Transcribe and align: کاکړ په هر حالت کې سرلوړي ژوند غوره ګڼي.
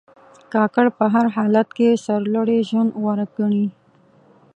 کاکړ 0.53 0.85
په 0.97 1.05
هر 1.13 1.25
حالت 1.35 1.67
کې 1.77 2.01
سرلوړي 2.05 2.59
ژوند 2.69 2.89
غوره 3.01 3.25
ګڼي. 3.37 3.67